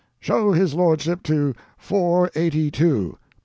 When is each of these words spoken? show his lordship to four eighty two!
show 0.19 0.51
his 0.51 0.73
lordship 0.73 1.21
to 1.21 1.53
four 1.77 2.31
eighty 2.33 2.71
two! 2.71 3.19